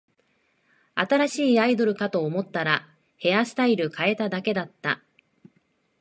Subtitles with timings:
[0.95, 4.99] 新しいアイドルかと思ったら、ヘアスタイル変えただけだった